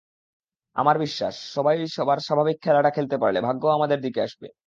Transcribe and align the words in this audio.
আমার 0.75 0.95
বিশ্বাস, 0.99 1.35
সবাই 1.55 1.77
সবার 1.87 2.19
স্বাভাবিক 2.19 2.57
খেলাটা 2.61 2.89
খেলতে 2.89 3.15
পারলে 3.17 3.39
ভাগ্যও 3.41 3.75
আমাদের 3.77 3.99
দিকে 4.01 4.19
আসবে। 4.21 4.47